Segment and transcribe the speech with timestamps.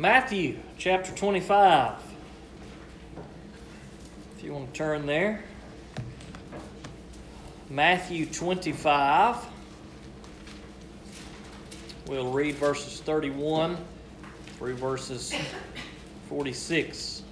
[0.00, 1.92] Matthew chapter 25.
[4.34, 5.44] If you want to turn there.
[7.68, 9.36] Matthew 25.
[12.06, 13.76] We'll read verses 31
[14.56, 15.34] through verses
[16.30, 17.22] 46.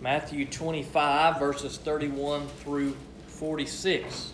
[0.00, 2.96] Matthew 25, verses 31 through
[3.28, 4.32] 46.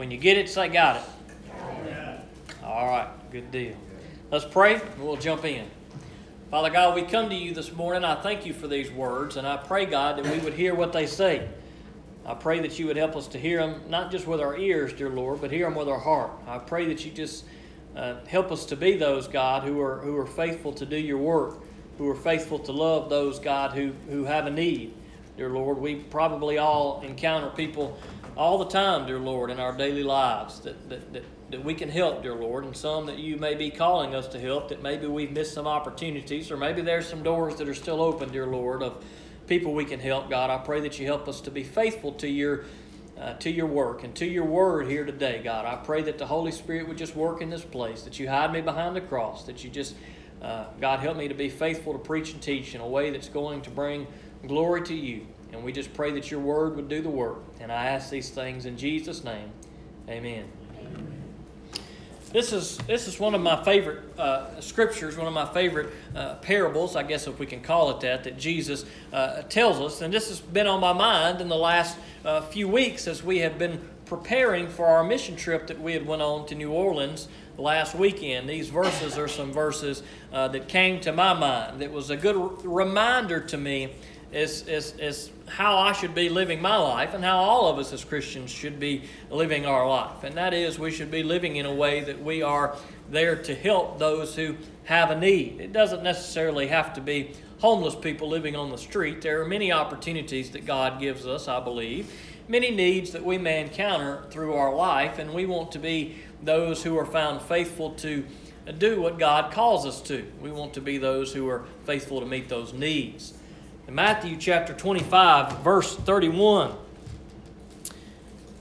[0.00, 1.02] When you get it, say, got it.
[2.64, 3.76] All right, good deal.
[4.30, 5.66] Let's pray, we'll jump in.
[6.50, 8.02] Father God, we come to you this morning.
[8.02, 10.94] I thank you for these words, and I pray, God, that we would hear what
[10.94, 11.46] they say.
[12.24, 14.94] I pray that you would help us to hear them, not just with our ears,
[14.94, 16.30] dear Lord, but hear them with our heart.
[16.46, 17.44] I pray that you just
[17.94, 21.18] uh, help us to be those, God, who are, who are faithful to do your
[21.18, 21.58] work,
[21.98, 24.94] who are faithful to love those, God, who, who have a need.
[25.36, 27.98] Dear Lord, we probably all encounter people
[28.40, 31.90] all the time, dear Lord, in our daily lives that, that, that, that we can
[31.90, 35.06] help, dear Lord, and some that you may be calling us to help, that maybe
[35.06, 38.82] we've missed some opportunities, or maybe there's some doors that are still open, dear Lord,
[38.82, 39.04] of
[39.46, 40.48] people we can help, God.
[40.48, 42.64] I pray that you help us to be faithful to your
[43.18, 45.66] uh, to your work and to your word here today, God.
[45.66, 48.50] I pray that the Holy Spirit would just work in this place, that you hide
[48.54, 49.94] me behind the cross, that you just,
[50.40, 53.28] uh, God, help me to be faithful to preach and teach in a way that's
[53.28, 54.06] going to bring
[54.46, 55.26] glory to you.
[55.52, 57.42] And we just pray that your word would do the work.
[57.60, 59.50] And I ask these things in Jesus' name.
[60.08, 60.44] Amen.
[62.32, 66.36] This is this is one of my favorite uh, scriptures, one of my favorite uh,
[66.36, 70.00] parables, I guess if we can call it that, that Jesus uh, tells us.
[70.00, 73.38] And this has been on my mind in the last uh, few weeks as we
[73.40, 77.28] have been preparing for our mission trip that we had went on to New Orleans
[77.58, 78.48] last weekend.
[78.48, 81.80] These verses are some verses uh, that came to my mind.
[81.80, 83.92] That was a good reminder to me
[84.32, 87.92] is, is, is how I should be living my life and how all of us
[87.92, 90.22] as Christians should be living our life.
[90.22, 92.76] And that is, we should be living in a way that we are
[93.10, 95.60] there to help those who have a need.
[95.60, 99.20] It doesn't necessarily have to be homeless people living on the street.
[99.20, 102.12] There are many opportunities that God gives us, I believe,
[102.48, 106.82] many needs that we may encounter through our life, and we want to be those
[106.82, 108.24] who are found faithful to
[108.78, 110.24] do what God calls us to.
[110.40, 113.34] We want to be those who are faithful to meet those needs.
[113.90, 116.74] In Matthew chapter 25, verse 31.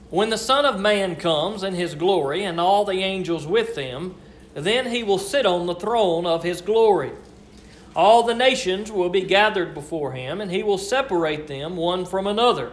[0.09, 4.15] When the Son of Man comes in his glory and all the angels with him,
[4.55, 7.11] then he will sit on the throne of his glory.
[7.95, 12.25] All the nations will be gathered before him, and he will separate them one from
[12.25, 12.71] another,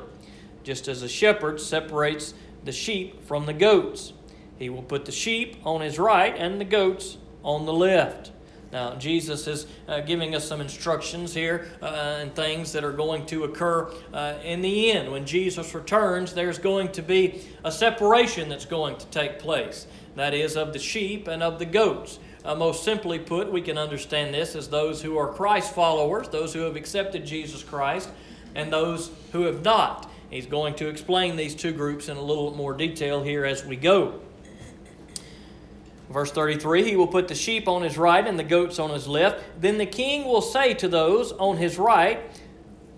[0.65, 2.33] just as a shepherd separates
[2.65, 4.15] the sheep from the goats.
[4.59, 8.31] He will put the sheep on his right and the goats on the left.
[8.73, 13.25] Now, Jesus is uh, giving us some instructions here uh, and things that are going
[13.27, 15.11] to occur uh, in the end.
[15.11, 19.87] When Jesus returns, there's going to be a separation that's going to take place.
[20.17, 22.19] That is, of the sheep and of the goats.
[22.45, 26.53] Uh, most simply put, we can understand this as those who are Christ followers, those
[26.55, 28.09] who have accepted Jesus Christ,
[28.55, 30.11] and those who have not.
[30.31, 33.77] He's going to explain these two groups in a little more detail here as we
[33.77, 34.21] go.
[36.11, 39.09] Verse 33 He will put the sheep on his right and the goats on his
[39.09, 39.45] left.
[39.61, 42.21] Then the king will say to those on his right,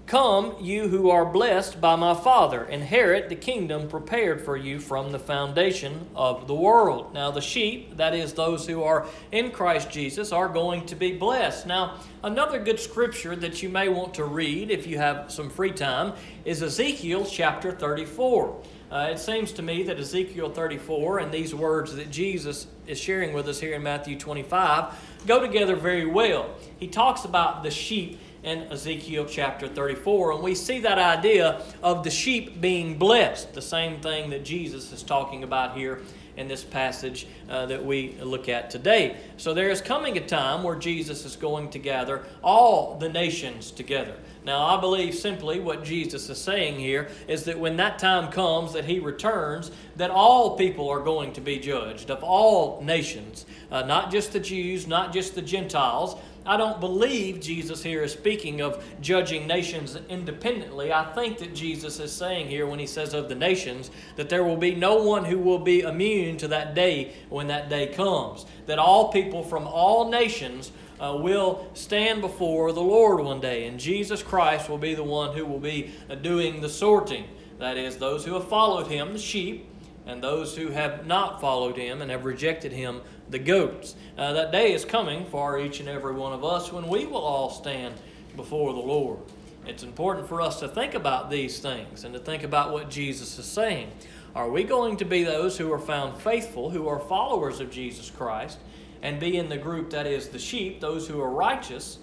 [0.08, 5.12] Come, you who are blessed by my Father, inherit the kingdom prepared for you from
[5.12, 7.12] the foundation of the world.
[7.12, 11.12] Now, the sheep, that is, those who are in Christ Jesus, are going to be
[11.12, 11.66] blessed.
[11.66, 15.72] Now, another good scripture that you may want to read if you have some free
[15.72, 16.14] time
[16.46, 18.62] is Ezekiel chapter 34.
[18.90, 23.34] Uh, it seems to me that Ezekiel 34 and these words that Jesus is sharing
[23.34, 24.94] with us here in Matthew 25
[25.26, 26.54] go together very well.
[26.78, 32.02] He talks about the sheep in Ezekiel chapter 34, and we see that idea of
[32.02, 36.00] the sheep being blessed, the same thing that Jesus is talking about here
[36.38, 39.16] in this passage uh, that we look at today.
[39.36, 43.70] So there is coming a time where Jesus is going to gather all the nations
[43.70, 44.14] together.
[44.44, 48.72] Now, I believe simply what Jesus is saying here is that when that time comes
[48.72, 53.82] that he returns, that all people are going to be judged, of all nations, uh,
[53.82, 56.16] not just the Jews, not just the Gentiles.
[56.48, 60.90] I don't believe Jesus here is speaking of judging nations independently.
[60.90, 64.42] I think that Jesus is saying here, when he says of the nations, that there
[64.42, 68.46] will be no one who will be immune to that day when that day comes.
[68.64, 73.78] That all people from all nations uh, will stand before the Lord one day, and
[73.78, 77.24] Jesus Christ will be the one who will be uh, doing the sorting.
[77.58, 79.66] That is, those who have followed him, the sheep,
[80.06, 83.94] and those who have not followed him and have rejected him, the goats.
[84.16, 87.18] Uh, that day is coming for each and every one of us when we will
[87.18, 87.94] all stand
[88.36, 89.18] before the Lord.
[89.66, 93.38] It's important for us to think about these things and to think about what Jesus
[93.38, 93.90] is saying.
[94.34, 98.10] Are we going to be those who are found faithful, who are followers of Jesus
[98.10, 98.58] Christ,
[99.02, 101.98] and be in the group that is the sheep, those who are righteous?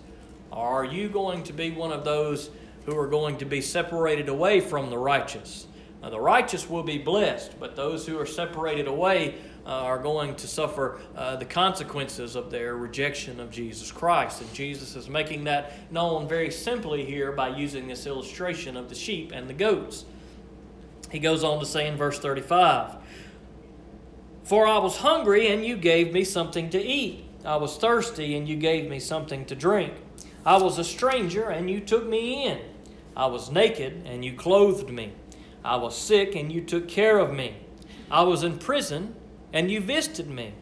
[0.52, 2.50] Or are you going to be one of those
[2.86, 5.68] who are going to be separated away from the righteous?
[6.02, 10.36] Now, the righteous will be blessed, but those who are separated away uh, are going
[10.36, 14.42] to suffer uh, the consequences of their rejection of Jesus Christ.
[14.42, 18.96] And Jesus is making that known very simply here by using this illustration of the
[18.96, 20.06] sheep and the goats.
[21.12, 22.96] He goes on to say in verse 35
[24.44, 27.26] For I was hungry, and you gave me something to eat.
[27.44, 29.94] I was thirsty, and you gave me something to drink.
[30.46, 32.60] I was a stranger, and you took me in.
[33.16, 35.14] I was naked, and you clothed me.
[35.64, 37.56] I was sick, and you took care of me.
[38.12, 39.16] I was in prison,
[39.54, 40.54] and you visited me.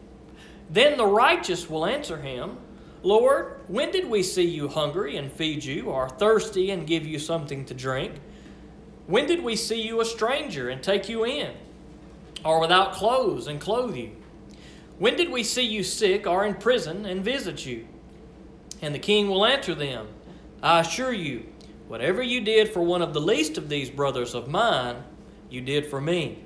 [0.70, 2.58] Then the righteous will answer him,
[3.04, 7.20] Lord, when did we see you hungry and feed you, or thirsty and give you
[7.20, 8.14] something to drink?
[9.08, 11.52] When did we see you a stranger and take you in,
[12.46, 14.12] or without clothes and clothe you?
[15.00, 17.88] When did we see you sick or in prison and visit you?
[18.82, 20.08] And the king will answer them,
[20.62, 21.46] I assure you,
[21.90, 25.04] whatever you did for one of the least of these brothers of mine,
[25.50, 26.44] you did for me.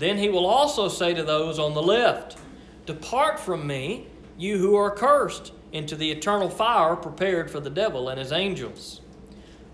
[0.00, 2.38] Then he will also say to those on the left,
[2.86, 4.06] Depart from me,
[4.38, 9.02] you who are cursed, into the eternal fire prepared for the devil and his angels.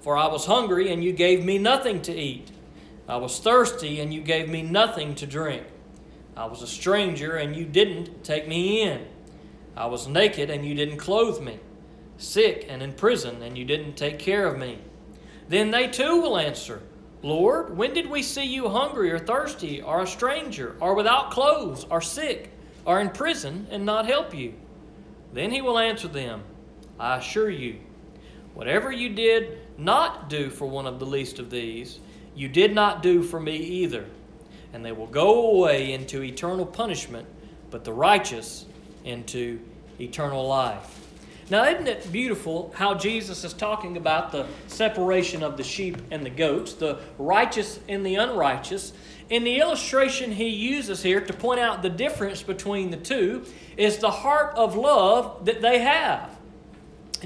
[0.00, 2.50] For I was hungry, and you gave me nothing to eat.
[3.08, 5.62] I was thirsty, and you gave me nothing to drink.
[6.36, 9.06] I was a stranger, and you didn't take me in.
[9.76, 11.60] I was naked, and you didn't clothe me.
[12.18, 14.78] Sick and in prison, and you didn't take care of me.
[15.48, 16.82] Then they too will answer,
[17.22, 21.86] Lord, when did we see you hungry or thirsty or a stranger or without clothes
[21.90, 22.50] or sick
[22.84, 24.54] or in prison and not help you?
[25.32, 26.42] Then he will answer them,
[26.98, 27.78] I assure you,
[28.54, 32.00] whatever you did not do for one of the least of these,
[32.34, 34.04] you did not do for me either.
[34.72, 37.26] And they will go away into eternal punishment,
[37.70, 38.66] but the righteous
[39.04, 39.60] into
[39.98, 41.05] eternal life.
[41.48, 46.26] Now, isn't it beautiful how Jesus is talking about the separation of the sheep and
[46.26, 48.92] the goats, the righteous and the unrighteous?
[49.30, 53.44] In the illustration he uses here to point out the difference between the two
[53.76, 56.36] is the heart of love that they have.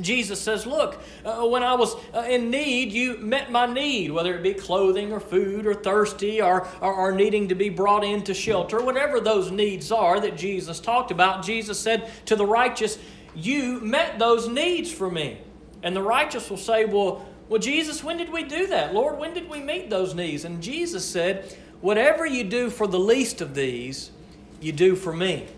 [0.00, 4.36] Jesus says, Look, uh, when I was uh, in need, you met my need, whether
[4.36, 8.32] it be clothing or food or thirsty or, or, or, needing to be brought into
[8.32, 11.44] shelter, whatever those needs are that Jesus talked about.
[11.44, 12.98] Jesus said to the righteous,
[13.34, 15.40] you met those needs for me.
[15.82, 18.94] And the righteous will say, Well, well, Jesus, when did we do that?
[18.94, 20.44] Lord, when did we meet those needs?
[20.44, 24.10] And Jesus said, Whatever you do for the least of these,
[24.60, 25.48] you do for me.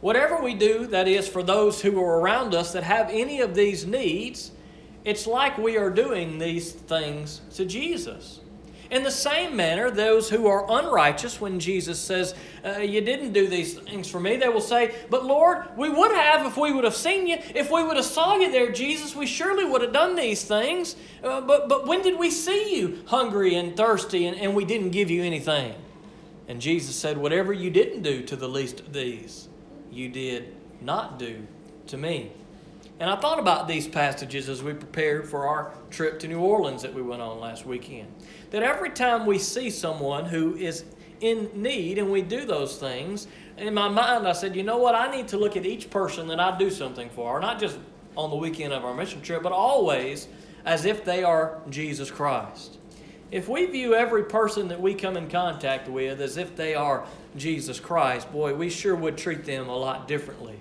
[0.00, 3.54] Whatever we do, that is, for those who are around us that have any of
[3.54, 4.52] these needs,
[5.04, 8.40] it's like we are doing these things to Jesus.
[8.90, 13.46] In the same manner, those who are unrighteous, when Jesus says, uh, You didn't do
[13.46, 16.84] these things for me, they will say, But Lord, we would have if we would
[16.84, 17.36] have seen you.
[17.54, 20.96] If we would have saw you there, Jesus, we surely would have done these things.
[21.22, 24.90] Uh, but, but when did we see you hungry and thirsty and, and we didn't
[24.90, 25.74] give you anything?
[26.48, 29.48] And Jesus said, Whatever you didn't do to the least of these,
[29.90, 31.46] you did not do
[31.88, 32.32] to me.
[33.00, 36.82] And I thought about these passages as we prepared for our trip to New Orleans
[36.82, 38.12] that we went on last weekend.
[38.50, 40.84] That every time we see someone who is
[41.20, 44.96] in need and we do those things, in my mind I said, you know what?
[44.96, 47.78] I need to look at each person that I do something for, not just
[48.16, 50.26] on the weekend of our mission trip, but always
[50.64, 52.78] as if they are Jesus Christ.
[53.30, 57.06] If we view every person that we come in contact with as if they are
[57.36, 60.60] Jesus Christ, boy, we sure would treat them a lot differently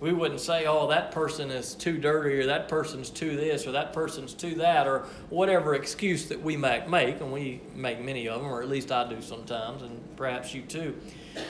[0.00, 3.72] we wouldn't say, oh, that person is too dirty or that person's too this or
[3.72, 8.28] that person's too that or whatever excuse that we might make, and we make many
[8.28, 10.96] of them, or at least I do sometimes, and perhaps you too.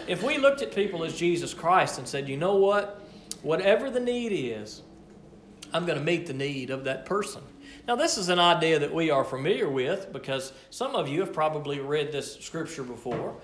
[0.06, 3.02] If we looked at people as Jesus Christ and said, you know what?
[3.42, 4.82] Whatever the need is,
[5.72, 7.42] I'm going to meet the need of that person.
[7.86, 11.32] Now, this is an idea that we are familiar with because some of you have
[11.32, 13.36] probably read this scripture before.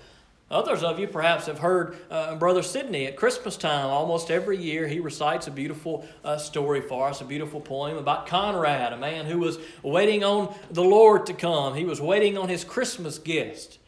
[0.51, 3.87] Others of you perhaps have heard uh, Brother Sidney at Christmas time.
[3.87, 8.27] Almost every year, he recites a beautiful uh, story for us, a beautiful poem about
[8.27, 11.73] Conrad, a man who was waiting on the Lord to come.
[11.73, 13.79] He was waiting on his Christmas gift.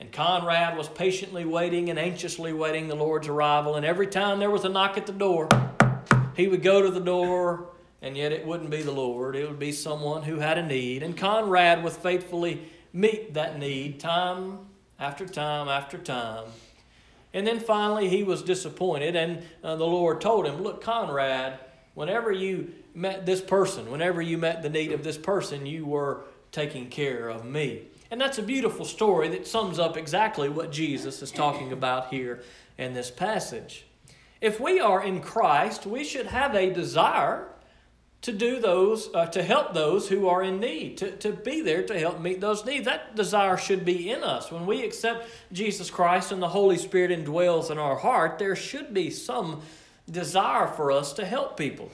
[0.00, 3.74] And Conrad was patiently waiting and anxiously waiting the Lord's arrival.
[3.74, 5.46] And every time there was a knock at the door,
[6.34, 7.68] he would go to the door,
[8.00, 9.36] and yet it wouldn't be the Lord.
[9.36, 11.02] It would be someone who had a need.
[11.02, 12.62] And Conrad would faithfully
[12.94, 14.67] meet that need time
[14.98, 16.46] after time after time.
[17.34, 21.58] And then finally he was disappointed, and uh, the Lord told him, Look, Conrad,
[21.94, 26.22] whenever you met this person, whenever you met the need of this person, you were
[26.52, 27.82] taking care of me.
[28.10, 32.42] And that's a beautiful story that sums up exactly what Jesus is talking about here
[32.78, 33.84] in this passage.
[34.40, 37.48] If we are in Christ, we should have a desire
[38.22, 41.84] to do those, uh, to help those who are in need, to, to be there
[41.84, 42.84] to help meet those needs.
[42.84, 44.50] That desire should be in us.
[44.50, 48.92] When we accept Jesus Christ and the Holy Spirit indwells in our heart, there should
[48.92, 49.62] be some
[50.10, 51.90] desire for us to help people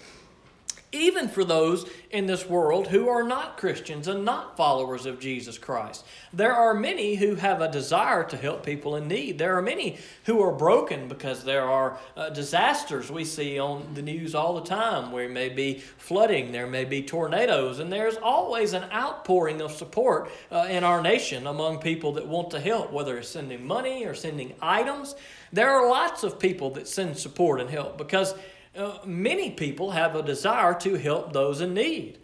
[0.95, 5.59] even for those in this world who are not Christians and not followers of Jesus
[5.59, 6.07] Christ.
[6.33, 9.39] There are many who have a desire to help people in need.
[9.39, 14.03] There are many who are broken because there are uh, disasters we see on the
[14.03, 18.73] news all the time where may be flooding, there may be tornadoes, and there's always
[18.73, 23.19] an outpouring of support uh, in our nation among people that want to help, whether
[23.19, 25.17] it's sending money or sending items.
[25.53, 28.35] There are lots of people that send support and help because
[28.77, 32.19] uh, many people have a desire to help those in need.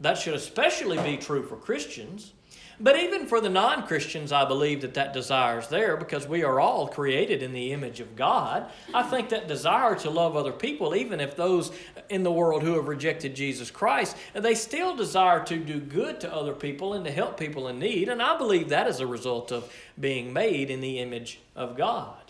[0.00, 2.32] That should especially be true for Christians.
[2.80, 6.42] But even for the non Christians, I believe that that desire is there because we
[6.42, 8.68] are all created in the image of God.
[8.92, 11.70] I think that desire to love other people, even if those
[12.08, 16.34] in the world who have rejected Jesus Christ, they still desire to do good to
[16.34, 18.08] other people and to help people in need.
[18.08, 22.23] And I believe that is a result of being made in the image of God.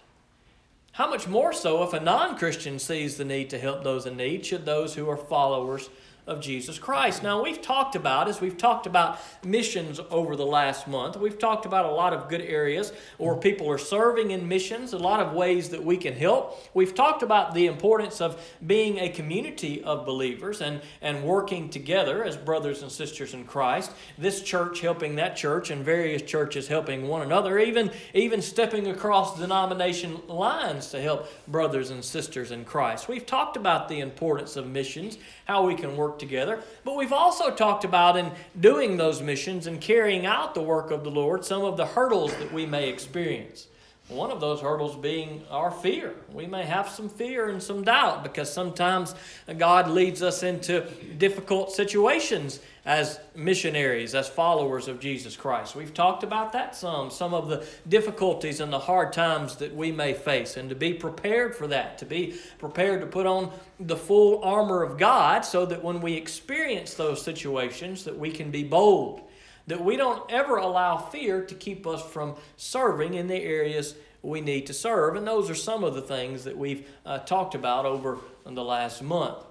[0.94, 4.16] How much more so if a non Christian sees the need to help those in
[4.16, 5.90] need, should those who are followers
[6.26, 7.22] of Jesus Christ.
[7.22, 11.66] Now, we've talked about, as we've talked about missions over the last month, we've talked
[11.66, 15.32] about a lot of good areas where people are serving in missions, a lot of
[15.32, 16.58] ways that we can help.
[16.72, 22.24] We've talked about the importance of being a community of believers and, and working together
[22.24, 23.92] as brothers and sisters in Christ.
[24.16, 29.38] This church helping that church, and various churches helping one another, even, even stepping across
[29.38, 33.08] denomination lines to help brothers and sisters in Christ.
[33.08, 36.62] We've talked about the importance of missions, how we can work work together.
[36.84, 41.02] But we've also talked about in doing those missions and carrying out the work of
[41.02, 43.66] the Lord some of the hurdles that we may experience.
[44.14, 46.14] One of those hurdles being our fear.
[46.32, 49.12] We may have some fear and some doubt because sometimes
[49.58, 50.82] God leads us into
[51.18, 55.74] difficult situations as missionaries, as followers of Jesus Christ.
[55.74, 59.90] We've talked about that some, some of the difficulties and the hard times that we
[59.90, 63.96] may face, and to be prepared for that, to be prepared to put on the
[63.96, 68.62] full armor of God so that when we experience those situations that we can be
[68.62, 69.22] bold
[69.66, 74.40] that we don't ever allow fear to keep us from serving in the areas we
[74.40, 75.16] need to serve.
[75.16, 79.02] And those are some of the things that we've uh, talked about over the last
[79.02, 79.44] month.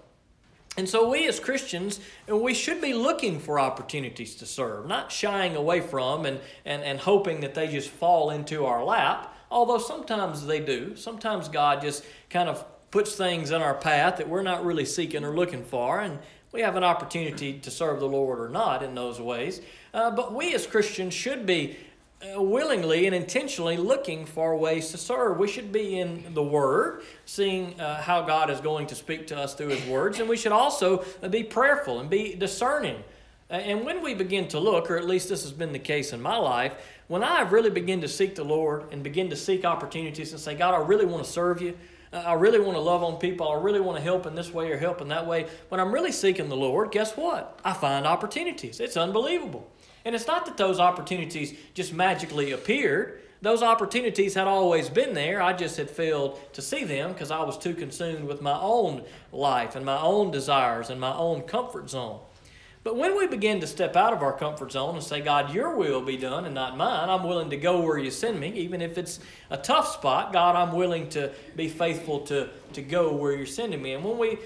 [0.75, 5.55] And so, we as Christians, we should be looking for opportunities to serve, not shying
[5.55, 10.47] away from and, and, and hoping that they just fall into our lap, although sometimes
[10.47, 10.95] they do.
[10.95, 15.23] Sometimes God just kind of puts things in our path that we're not really seeking
[15.23, 16.17] or looking for, and
[16.53, 19.59] we have an opportunity to serve the Lord or not in those ways.
[19.93, 21.75] Uh, but we as Christians should be
[22.21, 25.39] uh, willingly and intentionally looking for ways to serve.
[25.39, 29.37] We should be in the Word, seeing uh, how God is going to speak to
[29.37, 33.03] us through His words, and we should also be prayerful and be discerning.
[33.49, 36.21] And when we begin to look, or at least this has been the case in
[36.21, 36.75] my life,
[37.07, 40.55] when I really begin to seek the Lord and begin to seek opportunities and say,
[40.55, 41.77] God, I really want to serve you.
[42.13, 43.49] I really want to love on people.
[43.49, 45.47] I really want to help in this way or help in that way.
[45.69, 47.59] When I'm really seeking the Lord, guess what?
[47.65, 48.79] I find opportunities.
[48.79, 49.69] It's unbelievable.
[50.05, 53.21] And it's not that those opportunities just magically appeared.
[53.41, 55.41] Those opportunities had always been there.
[55.41, 59.03] I just had failed to see them because I was too consumed with my own
[59.31, 62.19] life and my own desires and my own comfort zone.
[62.83, 65.75] But when we begin to step out of our comfort zone and say, God, your
[65.75, 68.81] will be done and not mine, I'm willing to go where you send me, even
[68.81, 73.31] if it's a tough spot, God, I'm willing to be faithful to, to go where
[73.31, 73.93] you're sending me.
[73.93, 74.37] And when we,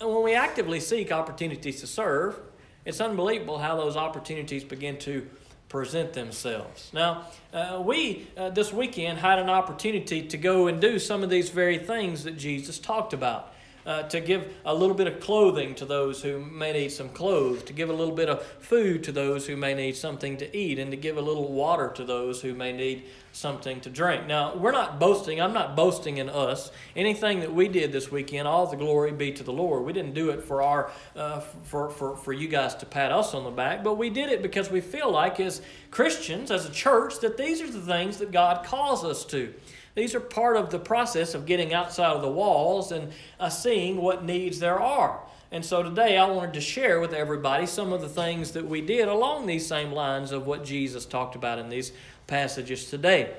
[0.00, 2.38] when we actively seek opportunities to serve,
[2.84, 5.26] it's unbelievable how those opportunities begin to
[5.70, 6.90] present themselves.
[6.92, 11.30] Now, uh, we uh, this weekend had an opportunity to go and do some of
[11.30, 13.52] these very things that Jesus talked about
[13.86, 17.62] uh, to give a little bit of clothing to those who may need some clothes,
[17.62, 20.78] to give a little bit of food to those who may need something to eat,
[20.78, 24.26] and to give a little water to those who may need something to drink.
[24.26, 25.40] Now, we're not boasting.
[25.40, 26.72] I'm not boasting in us.
[26.96, 29.84] Anything that we did this weekend, all the glory be to the Lord.
[29.84, 33.34] We didn't do it for our uh, for, for, for you guys to pat us
[33.34, 36.70] on the back, but we did it because we feel like as Christians, as a
[36.70, 39.52] church, that these are the things that God calls us to.
[39.96, 43.96] These are part of the process of getting outside of the walls and uh, seeing
[43.96, 45.20] what needs there are.
[45.50, 48.82] And so today I wanted to share with everybody some of the things that we
[48.82, 51.92] did along these same lines of what Jesus talked about in these
[52.26, 53.34] passages today.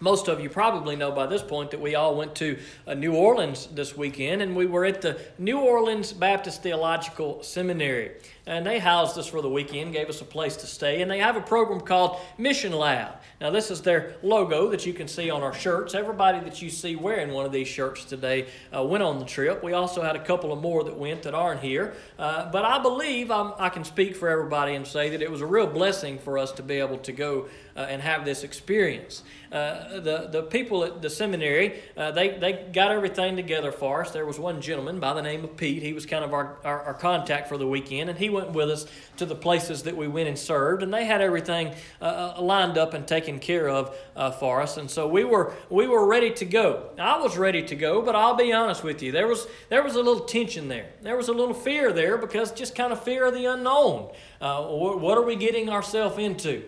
[0.00, 3.14] most of you probably know by this point that we all went to uh, New
[3.14, 8.12] Orleans this weekend, and we were at the New Orleans Baptist Theological Seminary.
[8.46, 11.18] And they housed us for the weekend, gave us a place to stay, and they
[11.18, 13.14] have a program called Mission Lab.
[13.40, 15.94] Now, this is their logo that you can see on our shirts.
[15.94, 19.62] Everybody that you see wearing one of these shirts today uh, went on the trip.
[19.62, 21.94] We also had a couple of more that went that aren't here.
[22.18, 25.42] Uh, but I believe I'm, i can speak for everybody and say that it was
[25.42, 29.22] a real blessing for us to be able to go uh, and have this experience.
[29.52, 34.12] Uh, the, the people at the seminary, uh, they, they got everything together for us.
[34.12, 35.82] There was one gentleman by the name of Pete.
[35.82, 38.70] He was kind of our, our, our contact for the weekend, and he went with
[38.70, 42.42] us to the places that we went and served, and they had everything uh, uh
[42.42, 44.76] lined up and taken care of uh, for us.
[44.76, 46.90] And so we were we were ready to go.
[46.98, 49.96] I was ready to go, but I'll be honest with you, there was there was
[49.96, 50.90] a little tension there.
[51.02, 54.10] There was a little fear there because just kind of fear of the unknown.
[54.40, 56.62] Uh, what are we getting ourselves into?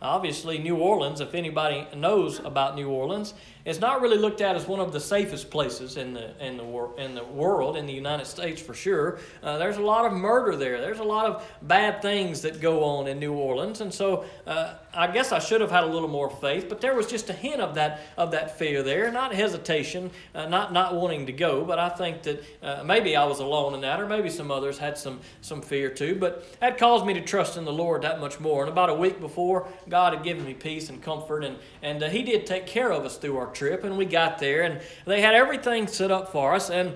[0.00, 3.34] Obviously, New Orleans, if anybody knows about New Orleans,
[3.68, 6.64] is not really looked at as one of the safest places in the in the
[6.64, 9.18] wor- in the world in the United States for sure.
[9.42, 10.80] Uh, there's a lot of murder there.
[10.80, 14.74] There's a lot of bad things that go on in New Orleans, and so uh,
[14.94, 16.70] I guess I should have had a little more faith.
[16.70, 20.46] But there was just a hint of that of that fear there, not hesitation, uh,
[20.46, 21.62] not not wanting to go.
[21.62, 24.78] But I think that uh, maybe I was alone in that, or maybe some others
[24.78, 26.14] had some some fear too.
[26.14, 28.62] But that caused me to trust in the Lord that much more.
[28.62, 32.08] And about a week before, God had given me peace and comfort, and and uh,
[32.08, 35.20] He did take care of us through our trip, and we got there, and they
[35.20, 36.70] had everything set up for us.
[36.70, 36.94] And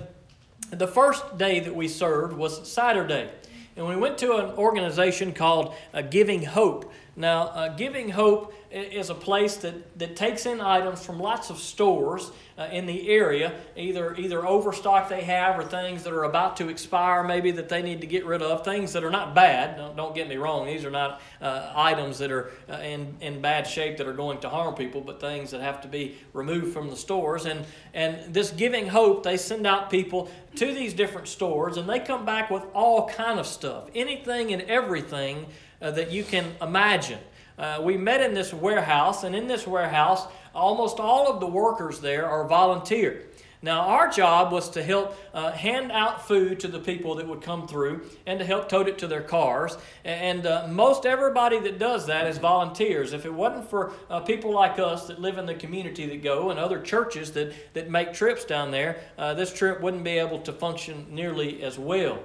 [0.71, 3.29] the first day that we served was Saturday.
[3.77, 6.93] And we went to an organization called uh, Giving Hope.
[7.15, 11.59] Now, uh, Giving Hope is a place that, that takes in items from lots of
[11.59, 16.57] stores uh, in the area, either either overstock they have or things that are about
[16.57, 19.77] to expire, maybe that they need to get rid of, things that are not bad.
[19.77, 23.43] Don't, don't get me wrong; these are not uh, items that are uh, in in
[23.43, 26.73] bad shape that are going to harm people, but things that have to be removed
[26.73, 27.45] from the stores.
[27.45, 32.01] And and this Giving Hope, they send out people to these different stores, and they
[32.01, 35.47] come back with all kind of stuff, anything and everything
[35.83, 37.19] uh, that you can imagine.
[37.59, 42.01] Uh, we met in this warehouse, and in this warehouse, almost all of the workers
[42.01, 43.25] there are volunteer.
[43.65, 47.43] Now, our job was to help uh, hand out food to the people that would
[47.43, 49.79] come through and to help tote it to their cars.
[50.05, 53.13] And uh, most everybody that does that is volunteers.
[53.13, 56.51] If it wasn't for uh, people like us that live in the community that go
[56.51, 60.41] and other churches that, that make trips down there, uh, this trip wouldn't be able
[60.41, 62.19] to function nearly as well.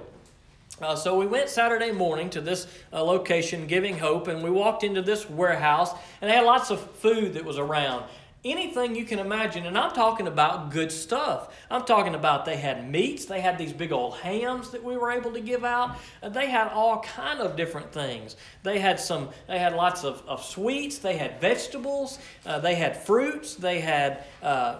[0.80, 4.84] Uh, so we went Saturday morning to this uh, location, Giving Hope, and we walked
[4.84, 8.04] into this warehouse, and they had lots of food that was around.
[8.44, 11.52] Anything you can imagine, and I'm talking about good stuff.
[11.68, 15.10] I'm talking about they had meats, they had these big old hams that we were
[15.10, 15.96] able to give out.
[16.22, 18.36] Uh, they had all kind of different things.
[18.62, 22.96] They had some, they had lots of, of sweets, they had vegetables, uh, they had
[22.96, 24.78] fruits, they had uh,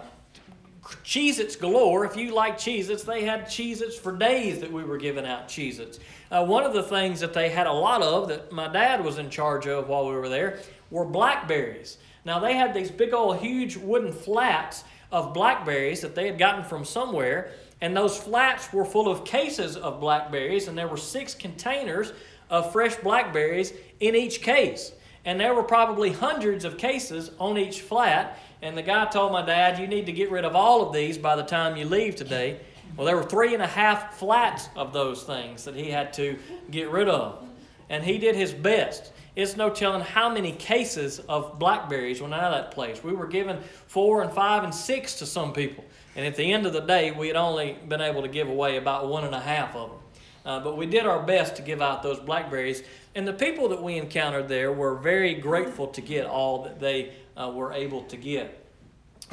[0.81, 2.05] Cheez Its galore.
[2.05, 5.25] If you like Cheez Its, they had Cheez Its for days that we were giving
[5.25, 5.99] out Cheez Its.
[6.31, 9.17] Uh, one of the things that they had a lot of that my dad was
[9.17, 10.59] in charge of while we were there
[10.91, 11.97] were blackberries.
[12.25, 16.63] Now, they had these big old huge wooden flats of blackberries that they had gotten
[16.63, 21.33] from somewhere, and those flats were full of cases of blackberries, and there were six
[21.33, 22.13] containers
[22.49, 24.91] of fresh blackberries in each case.
[25.25, 29.45] And there were probably hundreds of cases on each flat and the guy told my
[29.45, 32.15] dad, You need to get rid of all of these by the time you leave
[32.15, 32.59] today.
[32.97, 36.37] Well, there were three and a half flats of those things that he had to
[36.69, 37.43] get rid of.
[37.89, 39.13] And he did his best.
[39.35, 43.03] It's no telling how many cases of blackberries went out of that place.
[43.03, 45.85] We were given four and five and six to some people.
[46.15, 48.77] And at the end of the day, we had only been able to give away
[48.77, 49.99] about one and a half of them.
[50.45, 52.83] Uh, but we did our best to give out those blackberries.
[53.15, 57.13] And the people that we encountered there were very grateful to get all that they
[57.39, 58.65] uh, were able to get.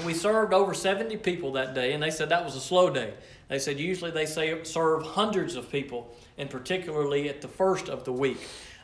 [0.05, 3.15] We served over 70 people that day, and they said that was a slow day.
[3.49, 8.13] They said usually they serve hundreds of people, and particularly at the first of the
[8.13, 8.39] week.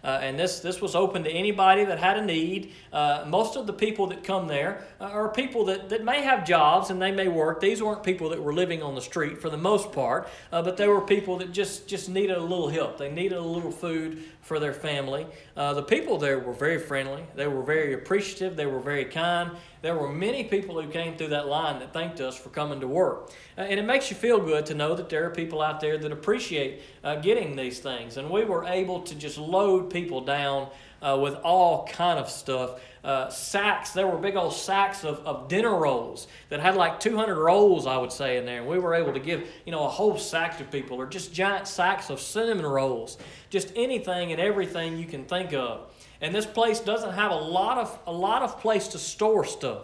[0.05, 2.73] Uh, and this, this was open to anybody that had a need.
[2.93, 6.45] Uh, most of the people that come there uh, are people that, that may have
[6.45, 7.61] jobs and they may work.
[7.61, 10.77] These weren't people that were living on the street for the most part, uh, but
[10.77, 12.99] they were people that just, just needed a little help.
[12.99, 15.27] They needed a little food for their family.
[15.57, 19.53] Uh, the people there were very friendly, they were very appreciative, they were very kind.
[19.83, 22.87] There were many people who came through that line that thanked us for coming to
[22.87, 23.31] work.
[23.59, 25.99] Uh, and it makes you feel good to know that there are people out there
[25.99, 28.17] that appreciate uh, getting these things.
[28.17, 30.69] And we were able to just load people down
[31.03, 32.81] uh, with all kind of stuff.
[33.03, 37.35] Uh, sacks, there were big old sacks of, of dinner rolls that had like 200
[37.35, 38.61] rolls, I would say, in there.
[38.61, 41.35] And we were able to give, you know, a whole sack to people, or just
[41.35, 43.19] giant sacks of cinnamon rolls,
[43.51, 45.92] just anything and everything you can think of.
[46.23, 49.83] And this place doesn't have a lot of a lot of place to store stuff.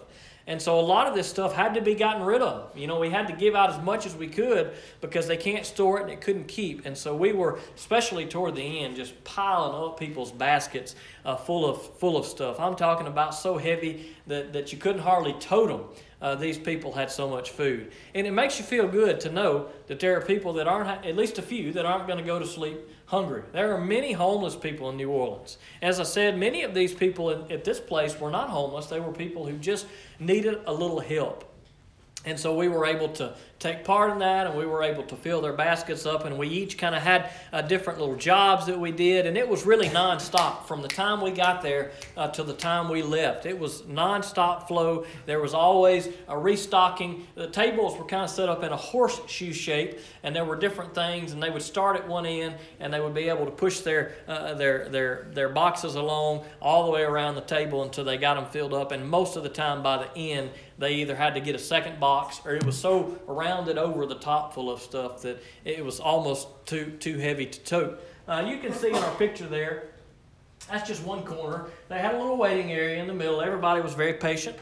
[0.49, 2.75] And so a lot of this stuff had to be gotten rid of.
[2.75, 4.73] You know, we had to give out as much as we could
[5.03, 6.87] because they can't store it and it couldn't keep.
[6.87, 10.97] And so we were, especially toward the end, just piling up people's baskets
[11.27, 12.59] uh, full of full of stuff.
[12.59, 15.85] I'm talking about so heavy that, that you couldn't hardly tote them.
[16.23, 17.93] Uh, these people had so much food.
[18.15, 21.15] And it makes you feel good to know that there are people that aren't, at
[21.15, 23.43] least a few, that aren't going to go to sleep hungry.
[23.53, 25.57] There are many homeless people in New Orleans.
[25.81, 29.13] As I said, many of these people at this place were not homeless, they were
[29.13, 29.87] people who just
[30.21, 31.45] needed a little help.
[32.29, 35.17] And so we were able to take part in that and we were able to
[35.17, 38.79] fill their baskets up and we each kind of had uh, different little jobs that
[38.79, 42.45] we did and it was really nonstop from the time we got there uh, to
[42.45, 43.47] the time we left.
[43.47, 45.07] It was nonstop flow.
[45.27, 47.27] There was always a restocking.
[47.35, 50.95] The tables were kind of set up in a horseshoe shape and there were different
[50.95, 53.81] things and they would start at one end and they would be able to push
[53.81, 58.19] their uh, their their their boxes along all the way around the table until they
[58.19, 61.35] got them filled up and most of the time by the end they either had
[61.35, 64.81] to get a second box or it was so rounded over the top full of
[64.81, 68.01] stuff that it was almost too too heavy to tote.
[68.27, 69.89] Uh, you can see in our picture there,
[70.71, 71.67] that's just one corner.
[71.89, 73.41] They had a little waiting area in the middle.
[73.41, 74.57] Everybody was very patient.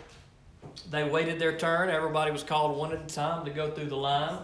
[0.90, 1.90] They waited their turn.
[1.90, 4.38] Everybody was called one at a time to go through the line.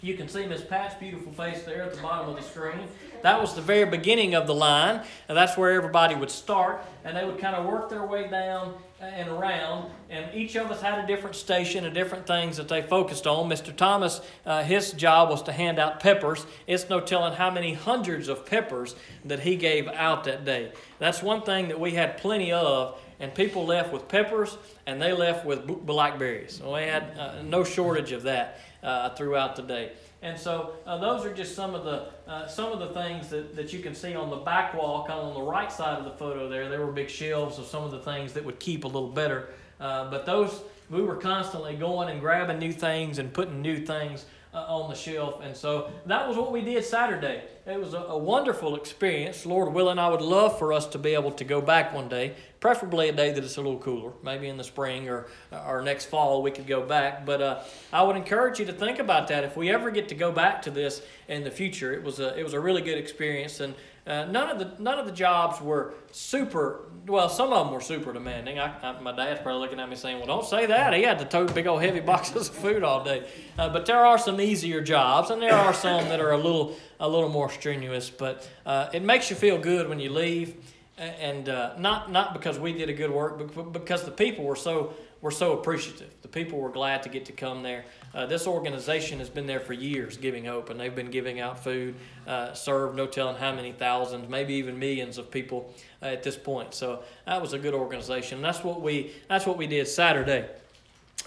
[0.00, 2.88] You can see Miss Pat's beautiful face there at the bottom of the screen.
[3.22, 7.16] That was the very beginning of the line, and that's where everybody would start, and
[7.16, 8.74] they would kind of work their way down
[9.14, 12.82] and around, and each of us had a different station and different things that they
[12.82, 13.48] focused on.
[13.48, 13.74] Mr.
[13.74, 16.46] Thomas, uh, his job was to hand out peppers.
[16.66, 20.72] It's no telling how many hundreds of peppers that he gave out that day.
[20.98, 25.12] That's one thing that we had plenty of, and people left with peppers and they
[25.12, 26.60] left with blackberries.
[26.62, 29.92] We had uh, no shortage of that uh, throughout the day.
[30.22, 33.54] And so uh, those are just some of the uh, some of the things that,
[33.56, 36.04] that you can see on the back wall, kind of on the right side of
[36.04, 36.70] the photo there.
[36.70, 39.50] There were big shelves of some of the things that would keep a little better.
[39.78, 44.24] Uh, but those we were constantly going and grabbing new things and putting new things
[44.54, 45.40] uh, on the shelf.
[45.42, 47.42] And so that was what we did Saturday.
[47.66, 49.46] It was a, a, wonderful experience.
[49.46, 52.34] Lord willing, I would love for us to be able to go back one day,
[52.60, 54.12] preferably a day that it's a little cooler.
[54.22, 57.26] Maybe in the spring or, or next fall we could go back.
[57.26, 57.62] But uh,
[57.92, 59.44] I would encourage you to think about that.
[59.44, 62.38] If we ever get to go back to this in the future, it was a,
[62.38, 63.60] it was a really good experience.
[63.60, 63.74] And
[64.06, 66.80] uh, none of the none of the jobs were super.
[67.06, 68.58] Well, some of them were super demanding.
[68.58, 71.18] I, I, my dad's probably looking at me saying, "Well, don't say that." He had
[71.20, 73.26] to tote big old heavy boxes of food all day.
[73.58, 76.76] Uh, but there are some easier jobs, and there are some that are a little
[77.00, 78.10] a little more strenuous.
[78.10, 80.54] But uh, it makes you feel good when you leave,
[80.98, 84.56] and uh, not not because we did a good work, but because the people were
[84.56, 84.92] so
[85.24, 86.10] were so appreciative.
[86.20, 87.86] The people were glad to get to come there.
[88.14, 91.64] Uh, this organization has been there for years, Giving Hope, and they've been giving out
[91.64, 91.94] food,
[92.26, 96.36] uh, served no telling how many thousands, maybe even millions of people uh, at this
[96.36, 96.74] point.
[96.74, 98.42] So that was a good organization.
[98.42, 100.46] That's what we that's what we did Saturday.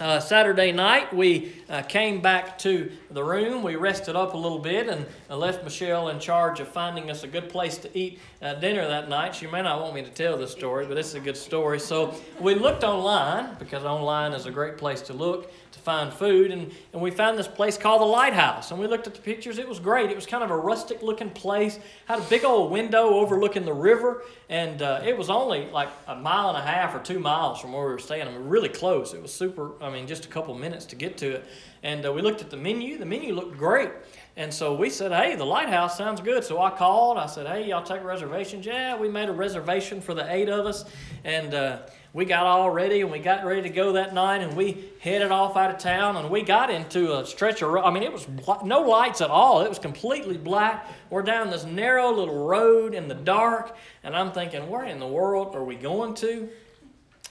[0.00, 3.64] Uh, Saturday night, we uh, came back to the room.
[3.64, 7.24] We rested up a little bit and uh, left Michelle in charge of finding us
[7.24, 9.34] a good place to eat uh, dinner that night.
[9.34, 11.80] She may not want me to tell this story, but it's a good story.
[11.80, 16.52] So we looked online because online is a great place to look to find food,
[16.52, 18.70] and, and we found this place called the Lighthouse.
[18.70, 19.58] And we looked at the pictures.
[19.58, 20.10] It was great.
[20.10, 23.74] It was kind of a rustic looking place, had a big old window overlooking the
[23.74, 27.60] river, and uh, it was only like a mile and a half or two miles
[27.60, 28.26] from where we were staying.
[28.26, 29.12] I mean, really close.
[29.12, 31.44] It was super, I mean, just a couple minutes to get to it.
[31.82, 32.96] And uh, we looked at the menu.
[32.96, 33.90] The menu looked great.
[34.36, 36.44] And so we said, hey, the lighthouse sounds good.
[36.44, 37.18] So I called.
[37.18, 38.64] I said, hey, y'all take reservations?
[38.64, 40.86] Yeah, we made a reservation for the eight of us.
[41.24, 41.80] And uh,
[42.14, 45.30] we got all ready and we got ready to go that night and we headed
[45.30, 47.82] off out of town and we got into a stretch of road.
[47.82, 48.26] I mean, it was
[48.64, 49.60] no lights at all.
[49.60, 50.86] It was completely black.
[51.10, 53.76] We're down this narrow little road in the dark.
[54.02, 56.48] And I'm thinking, where in the world are we going to?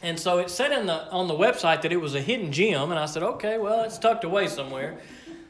[0.04, 2.92] And so it said in the, on the website that it was a hidden gem.
[2.92, 5.00] And I said, okay, well, it's tucked away somewhere.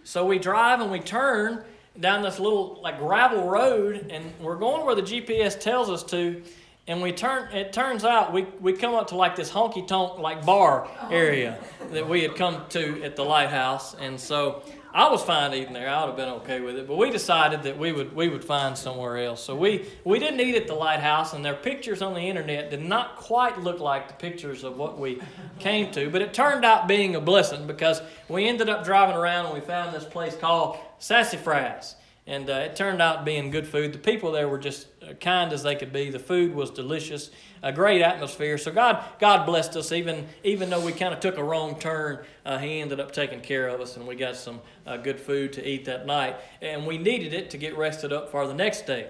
[0.05, 1.65] So we drive and we turn
[1.99, 6.41] down this little like gravel road and we're going where the GPS tells us to
[6.87, 10.19] and we turn it turns out we, we come up to like this honky tonk
[10.19, 11.09] like bar oh.
[11.09, 11.59] area
[11.91, 15.89] that we had come to at the lighthouse and so I was fine eating there.
[15.89, 18.43] I would have been okay with it, but we decided that we would we would
[18.43, 19.43] find somewhere else.
[19.43, 22.81] So we we didn't eat at the lighthouse, and their pictures on the internet did
[22.81, 25.21] not quite look like the pictures of what we
[25.59, 26.09] came to.
[26.09, 29.61] But it turned out being a blessing because we ended up driving around and we
[29.61, 31.95] found this place called Sassafras
[32.27, 33.93] and uh, it turned out being good food.
[33.93, 36.09] The people there were just uh, kind as they could be.
[36.09, 37.31] The food was delicious,
[37.63, 38.57] a great atmosphere.
[38.57, 39.93] So God, God blessed us.
[39.93, 43.39] Even even though we kind of took a wrong turn, uh, He ended up taking
[43.39, 46.35] care of us, and we got some uh, good food to eat that night.
[46.61, 49.07] And we needed it to get rested up for the next day.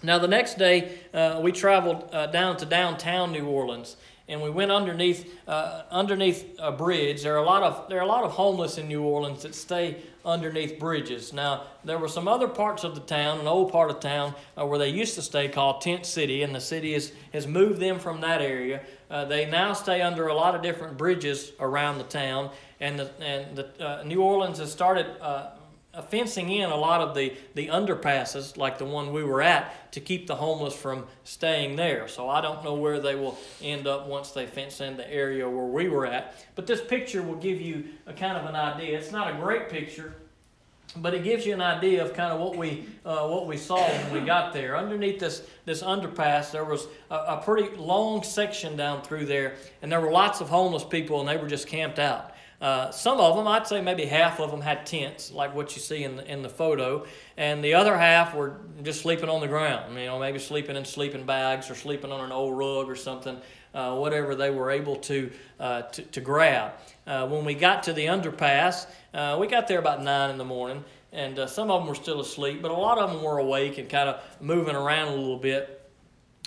[0.00, 3.96] Now the next day, uh, we traveled uh, down to downtown New Orleans.
[4.28, 7.22] and we went underneath uh, underneath a bridge.
[7.22, 9.54] There are a lot of there are a lot of homeless in New Orleans that
[9.56, 9.96] stay
[10.28, 11.32] underneath bridges.
[11.32, 14.66] Now there were some other parts of the town, an old part of town uh,
[14.66, 17.98] where they used to stay called Tent City, and the city has has moved them
[17.98, 18.80] from that area.
[19.10, 23.10] Uh, they now stay under a lot of different bridges around the town, and the
[23.22, 25.50] and the uh, New Orleans has started uh,
[26.02, 30.00] fencing in a lot of the, the underpasses, like the one we were at, to
[30.00, 32.06] keep the homeless from staying there.
[32.08, 35.48] So I don't know where they will end up once they fence in the area
[35.48, 36.34] where we were at.
[36.54, 38.98] But this picture will give you a kind of an idea.
[38.98, 40.14] It's not a great picture,
[40.96, 43.86] but it gives you an idea of kind of what we uh, what we saw
[43.86, 44.76] when we got there.
[44.76, 49.92] Underneath this this underpass, there was a, a pretty long section down through there, and
[49.92, 52.32] there were lots of homeless people, and they were just camped out.
[52.60, 55.80] Uh, some of them, I'd say maybe half of them had tents, like what you
[55.80, 59.46] see in the, in the photo, and the other half were just sleeping on the
[59.46, 59.96] ground.
[59.96, 63.40] You know, maybe sleeping in sleeping bags or sleeping on an old rug or something,
[63.74, 66.72] uh, whatever they were able to uh, to, to, grab.
[67.06, 70.44] Uh, when we got to the underpass, uh, we got there about nine in the
[70.44, 73.78] morning, and some of them were still asleep, but a lot of them were awake
[73.78, 75.78] and kind of moving around a little bit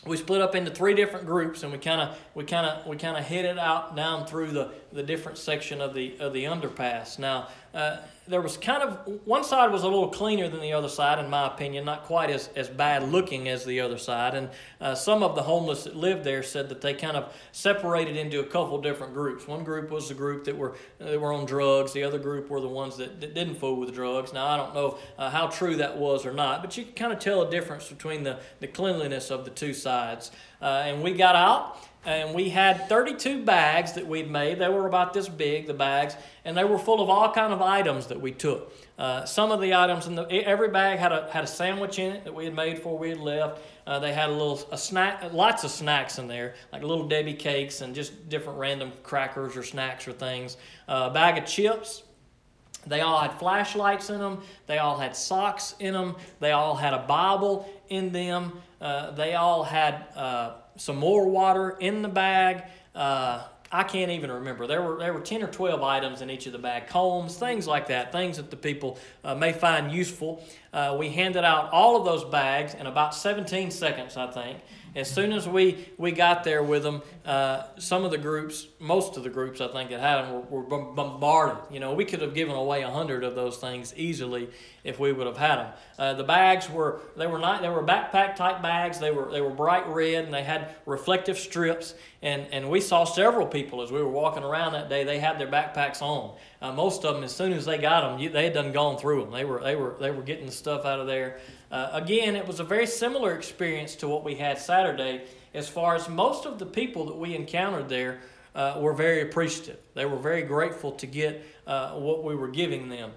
[0.06, 2.98] we split up into three different groups and we kind of we kind of we
[2.98, 7.20] kind of headed out down through the, the different section of the of the underpass
[7.20, 7.98] now uh,
[8.32, 11.30] there was kind of one side was a little cleaner than the other side, in
[11.30, 14.34] my opinion, not quite as, as bad looking as the other side.
[14.36, 18.16] And uh, some of the homeless that lived there said that they kind of separated
[18.16, 19.48] into a couple different groups.
[19.48, 21.92] One group was the group that were that were on drugs.
[21.92, 24.32] The other group were the ones that, that didn't fool with drugs.
[24.32, 27.14] Now I don't know uh, how true that was or not, but you can kind
[27.14, 30.32] of tell a difference between the, the cleanliness of the two sides.
[30.62, 34.88] Uh, and we got out and we had 32 bags that we'd made they were
[34.88, 38.20] about this big the bags and they were full of all kind of items that
[38.20, 41.48] we took uh, some of the items in the every bag had a had a
[41.48, 44.34] sandwich in it that we had made before we had left uh, they had a
[44.34, 48.58] little a snack lots of snacks in there like little debbie cakes and just different
[48.58, 52.04] random crackers or snacks or things uh, a bag of chips
[52.88, 54.42] they all had flashlights in them.
[54.68, 56.16] They all had socks in them.
[56.40, 58.60] They all had a Bible in them.
[58.80, 62.64] Uh, they all had uh, some more water in the bag.
[62.96, 64.68] Uh, I can't even remember.
[64.68, 67.68] There were there were ten or twelve items in each of the bag, combs, things
[67.68, 70.44] like that, things that the people uh, may find useful.
[70.74, 74.60] Uh, we handed out all of those bags in about 17 seconds, I think.
[74.94, 79.16] As soon as we, we got there with them, uh, some of the groups, most
[79.16, 81.64] of the groups I think that had them were, were bombarded.
[81.72, 84.50] You know, we could have given away a hundred of those things easily
[84.84, 85.74] if we would have had them.
[85.98, 89.00] Uh, the bags were they were not they were backpack type bags.
[89.00, 91.94] They were they were bright red and they had reflective strips.
[92.22, 95.04] And and we saw several people as we were walking around that day.
[95.04, 96.36] They had their backpacks on.
[96.62, 98.98] Uh, most of them, as soon as they got them, you, they had done gone
[98.98, 99.32] through them.
[99.32, 101.40] They were they were they were getting the stuff out of there.
[101.72, 105.22] Uh, again, it was a very similar experience to what we had Saturday,
[105.54, 108.20] as far as most of the people that we encountered there
[108.56, 109.78] uh, were very appreciative.
[109.94, 113.12] They were very grateful to get uh, what we were giving them.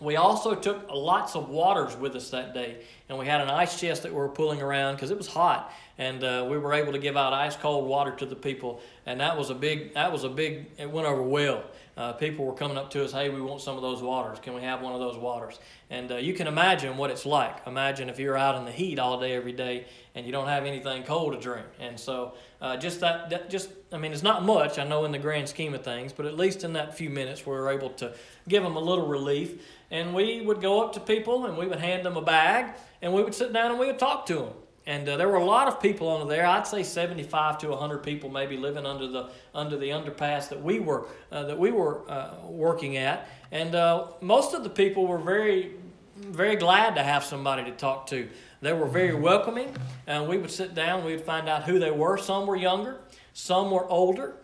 [0.00, 3.78] We also took lots of waters with us that day, and we had an ice
[3.78, 6.92] chest that we were pulling around because it was hot, and uh, we were able
[6.92, 10.12] to give out ice cold water to the people, and that was a big that
[10.12, 11.64] was a big it went over well
[11.96, 14.38] uh, people were coming up to us, hey, we want some of those waters.
[14.38, 15.58] Can we have one of those waters?
[15.88, 17.66] And uh, you can imagine what it's like.
[17.66, 20.66] Imagine if you're out in the heat all day, every day, and you don't have
[20.66, 21.64] anything cold to drink.
[21.80, 25.12] And so, uh, just that, that, just, I mean, it's not much, I know, in
[25.12, 27.88] the grand scheme of things, but at least in that few minutes, we were able
[27.90, 28.12] to
[28.46, 29.62] give them a little relief.
[29.90, 32.74] And we would go up to people and we would hand them a bag,
[33.06, 34.52] and we would sit down and we would talk to them.
[34.84, 36.44] And uh, there were a lot of people under there.
[36.44, 40.80] I'd say 75 to 100 people maybe living under the under the underpass that we
[40.80, 43.28] were uh, that we were uh, working at.
[43.52, 45.74] And uh, most of the people were very
[46.16, 48.28] very glad to have somebody to talk to.
[48.60, 49.72] They were very welcoming,
[50.08, 51.04] and we would sit down.
[51.04, 52.18] We would find out who they were.
[52.18, 52.98] Some were younger,
[53.34, 54.34] some were older.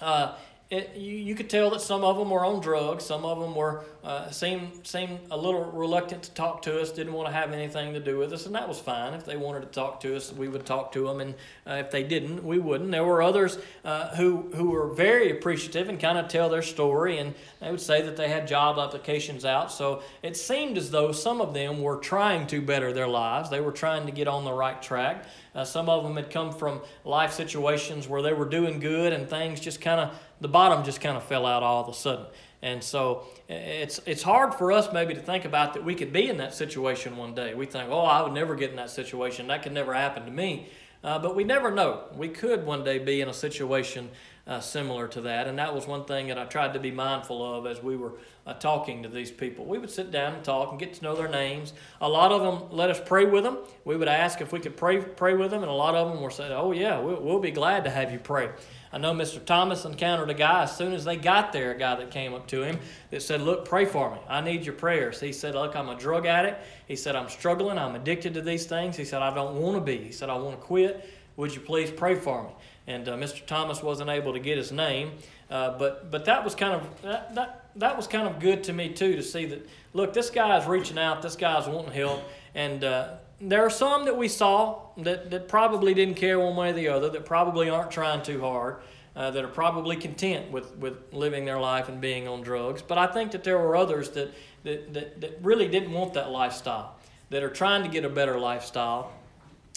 [0.00, 0.34] Uh,
[0.70, 3.04] it, you, you could tell that some of them were on drugs.
[3.04, 6.92] Some of them were uh, seemed seemed a little reluctant to talk to us.
[6.92, 9.14] Didn't want to have anything to do with us, and that was fine.
[9.14, 11.34] If they wanted to talk to us, we would talk to them, and
[11.66, 12.92] uh, if they didn't, we wouldn't.
[12.92, 17.18] There were others uh, who who were very appreciative and kind of tell their story,
[17.18, 19.72] and they would say that they had job applications out.
[19.72, 23.50] So it seemed as though some of them were trying to better their lives.
[23.50, 25.24] They were trying to get on the right track.
[25.52, 29.28] Uh, some of them had come from life situations where they were doing good, and
[29.28, 32.26] things just kind of the bottom just kind of fell out all of a sudden.
[32.62, 36.28] And so it's it's hard for us maybe to think about that we could be
[36.28, 37.54] in that situation one day.
[37.54, 39.46] We think, oh, I would never get in that situation.
[39.48, 40.68] That could never happen to me.
[41.04, 42.04] Uh, but we never know.
[42.16, 44.08] We could one day be in a situation
[44.46, 45.46] uh, similar to that.
[45.46, 48.12] And that was one thing that I tried to be mindful of as we were
[48.46, 49.64] uh, talking to these people.
[49.64, 51.72] We would sit down and talk and get to know their names.
[52.00, 53.58] A lot of them let us pray with them.
[53.84, 56.20] We would ask if we could pray pray with them, and a lot of them
[56.20, 58.50] were saying, "Oh yeah, we'll, we'll be glad to have you pray."
[58.92, 59.44] I know Mr.
[59.44, 62.46] Thomas encountered a guy as soon as they got there, a guy that came up
[62.46, 62.78] to him
[63.10, 64.18] that said, Look, pray for me.
[64.26, 65.20] I need your prayers.
[65.20, 66.64] He said, Look, I'm a drug addict.
[66.86, 67.78] He said, I'm struggling.
[67.78, 68.96] I'm addicted to these things.
[68.96, 69.98] He said, I don't want to be.
[69.98, 71.06] He said, I want to quit.
[71.36, 72.50] Would you please pray for me?
[72.86, 73.44] And uh, Mr.
[73.44, 75.12] Thomas wasn't able to get his name,
[75.50, 78.72] uh, but but that was kind of that, that that was kind of good to
[78.72, 82.22] me too to see that look this guy is reaching out, this guy's wanting help,
[82.54, 86.70] and uh, there are some that we saw that that probably didn't care one way
[86.70, 88.76] or the other, that probably aren't trying too hard.
[89.16, 92.82] Uh, that are probably content with, with living their life and being on drugs.
[92.82, 96.30] But I think that there were others that, that, that, that really didn't want that
[96.30, 96.96] lifestyle,
[97.30, 99.14] that are trying to get a better lifestyle,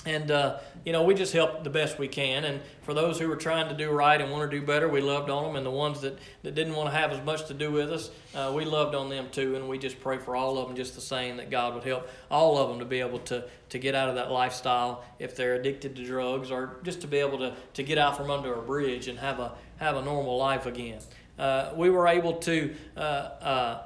[0.05, 2.45] and, uh, you know, we just help the best we can.
[2.45, 5.01] And for those who were trying to do right and want to do better, we
[5.01, 5.55] loved on them.
[5.57, 8.09] And the ones that, that didn't want to have as much to do with us,
[8.33, 9.55] uh, we loved on them too.
[9.55, 12.07] And we just pray for all of them just the same that God would help
[12.31, 15.55] all of them to be able to, to get out of that lifestyle if they're
[15.55, 18.62] addicted to drugs or just to be able to, to get out from under a
[18.62, 20.99] bridge and have a, have a normal life again.
[21.38, 23.83] Uh, we were able to uh, uh,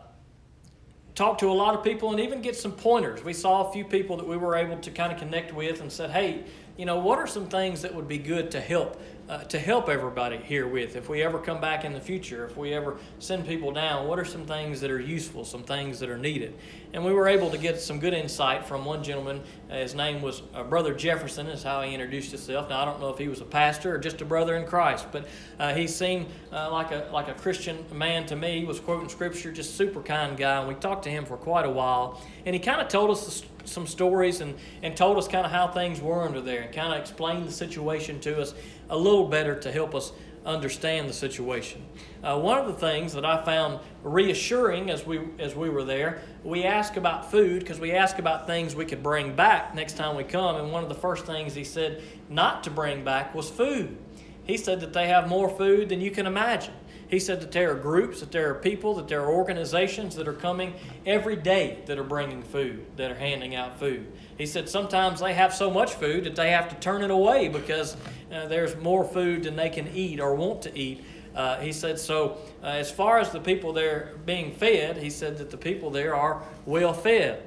[1.15, 3.23] talk to a lot of people and even get some pointers.
[3.23, 5.91] We saw a few people that we were able to kind of connect with and
[5.91, 6.43] said, hey,
[6.77, 8.99] you know, what are some things that would be good to help
[9.29, 10.95] uh, to help everybody here with?
[10.95, 14.19] If we ever come back in the future, if we ever send people down, what
[14.19, 16.53] are some things that are useful, some things that are needed?
[16.93, 19.41] And we were able to get some good insight from one gentleman.
[19.69, 22.69] Uh, his name was uh, Brother Jefferson, is how he introduced himself.
[22.69, 25.07] Now I don't know if he was a pastor or just a brother in Christ,
[25.11, 25.27] but
[25.59, 28.59] uh, he seemed uh, like a like a Christian man to me.
[28.59, 30.59] He was quoting scripture, just super kind guy.
[30.59, 33.41] And we talked to him for quite a while, and he kind of told us
[33.41, 36.73] the some stories and, and told us kind of how things were under there and
[36.73, 38.53] kind of explained the situation to us
[38.93, 40.13] a little better to help us
[40.45, 41.83] understand the situation.
[42.23, 46.21] Uh, one of the things that I found reassuring as we as we were there,
[46.43, 50.15] we asked about food because we asked about things we could bring back next time
[50.15, 53.49] we come, and one of the first things he said not to bring back was
[53.49, 53.97] food.
[54.43, 56.73] He said that they have more food than you can imagine.
[57.07, 60.27] He said that there are groups, that there are people, that there are organizations that
[60.27, 60.73] are coming
[61.05, 64.11] every day that are bringing food, that are handing out food.
[64.35, 67.49] He said sometimes they have so much food that they have to turn it away
[67.49, 67.95] because
[68.33, 71.03] uh, there's more food than they can eat or want to eat.
[71.35, 75.37] Uh, he said, so uh, as far as the people there being fed, he said
[75.37, 77.43] that the people there are well fed.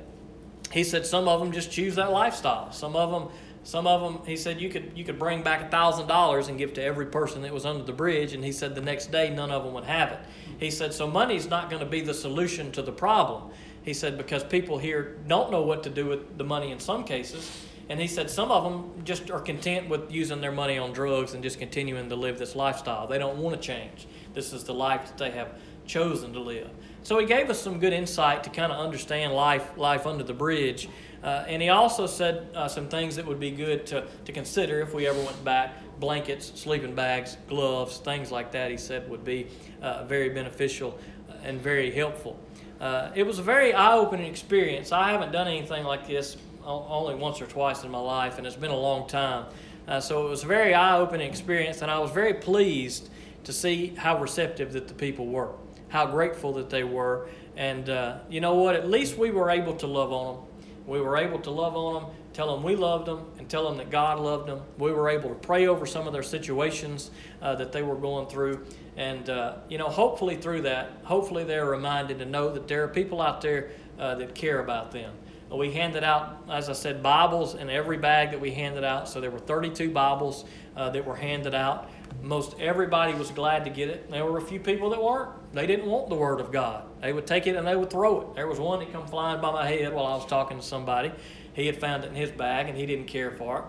[0.73, 2.73] He said some of them just choose that lifestyle.
[2.73, 3.29] Some of them
[3.67, 6.57] some of them, he said, you could you could bring back a thousand dollars and
[6.57, 9.29] give to every person that was under the bridge, and he said the next day
[9.29, 10.21] none of them would have it.
[10.61, 13.51] He said, so money's not going to be the solution to the problem.
[13.83, 17.03] He said because people here don't know what to do with the money in some
[17.03, 17.51] cases,
[17.89, 21.35] and he said some of them just are content with using their money on drugs
[21.35, 23.07] and just continuing to live this lifestyle.
[23.07, 24.07] They don't want to change.
[24.35, 25.55] This is the life that they have
[25.87, 26.69] chosen to live.
[27.03, 30.35] So he gave us some good insight to kind of understand life life under the
[30.35, 30.89] bridge
[31.23, 34.81] uh, and he also said uh, some things that would be good to, to consider
[34.81, 39.25] if we ever went back blankets, sleeping bags, gloves, things like that, he said would
[39.25, 39.49] be
[39.83, 40.99] uh, very beneficial
[41.43, 42.39] and very helpful.
[42.81, 44.93] Uh, it was a very eye opening experience.
[44.93, 48.57] I haven't done anything like this only once or twice in my life, and it's
[48.57, 49.47] been a long time.
[49.87, 53.09] Uh, so it was a very eye opening experience, and I was very pleased
[53.45, 55.53] to see how receptive that the people were,
[55.89, 57.29] how grateful that they were.
[57.57, 58.75] And uh, you know what?
[58.75, 60.45] At least we were able to love on them
[60.87, 63.77] we were able to love on them, tell them we loved them, and tell them
[63.79, 64.61] that God loved them.
[64.79, 67.11] We were able to pray over some of their situations
[67.43, 68.65] uh, that they were going through.
[68.97, 72.89] And, uh, you know, hopefully through that, hopefully they're reminded to know that there are
[72.89, 75.13] people out there uh, that care about them.
[75.51, 79.09] We handed out, as I said, Bibles in every bag that we handed out.
[79.09, 80.45] So there were 32 Bibles
[80.77, 81.89] uh, that were handed out.
[82.23, 84.11] Most everybody was glad to get it.
[84.11, 85.31] There were a few people that weren't.
[85.53, 86.85] They didn't want the Word of God.
[87.01, 88.35] They would take it and they would throw it.
[88.35, 91.13] There was one that come flying by my head while I was talking to somebody.
[91.53, 93.65] He had found it in his bag and he didn't care for it.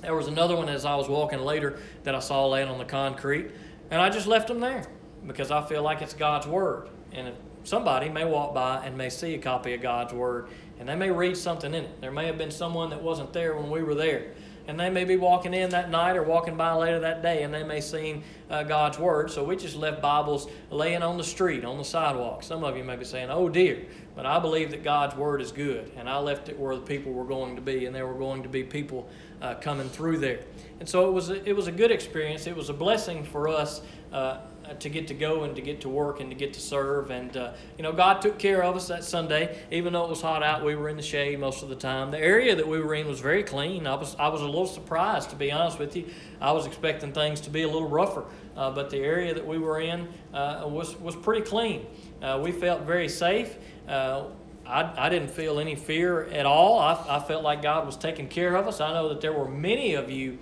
[0.00, 2.84] There was another one as I was walking later that I saw laying on the
[2.84, 3.50] concrete,
[3.90, 4.86] and I just left them there
[5.26, 6.88] because I feel like it's God's Word.
[7.12, 10.48] And somebody may walk by and may see a copy of God's Word,
[10.82, 12.00] and they may read something in it.
[12.00, 14.32] There may have been someone that wasn't there when we were there
[14.66, 17.52] and they may be walking in that night or walking by later that day, and
[17.52, 19.30] they may see uh, God's Word.
[19.30, 22.42] So we just left Bibles laying on the street, on the sidewalk.
[22.42, 23.82] Some of you may be saying, oh dear,
[24.14, 27.12] but I believe that God's Word is good, and I left it where the people
[27.12, 29.08] were going to be, and there were going to be people
[29.40, 30.40] uh, coming through there.
[30.82, 32.48] And so it was, a, it was a good experience.
[32.48, 33.82] It was a blessing for us.
[34.12, 36.60] Uh, uh, to get to go and to get to work and to get to
[36.60, 37.10] serve.
[37.10, 39.58] And, uh, you know, God took care of us that Sunday.
[39.70, 42.10] Even though it was hot out, we were in the shade most of the time.
[42.10, 43.86] The area that we were in was very clean.
[43.86, 46.06] I was, I was a little surprised, to be honest with you.
[46.40, 48.24] I was expecting things to be a little rougher
[48.56, 51.86] uh, but the area that we were in uh, was, was pretty clean.
[52.20, 53.56] Uh, we felt very safe.
[54.64, 56.78] I, I didn't feel any fear at all.
[56.78, 58.80] I, I felt like God was taking care of us.
[58.80, 60.38] I know that there were many of you